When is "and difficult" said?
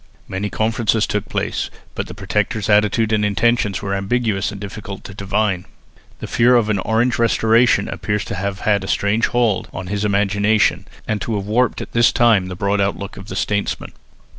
4.51-5.03